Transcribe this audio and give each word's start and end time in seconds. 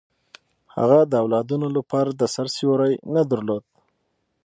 هغه 0.75 0.99
د 1.11 1.13
اولادونو 1.23 1.67
لپاره 1.77 2.09
د 2.13 2.21
سر 2.35 2.47
سیوری 2.57 2.93
نه 3.13 3.23
درلود. 3.31 3.63